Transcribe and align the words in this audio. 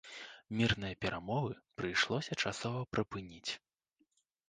Мірныя 0.61 0.95
перамовы 1.05 1.53
прыйшлося 1.81 2.41
часова 2.47 2.79
прыпыніць. 2.97 3.51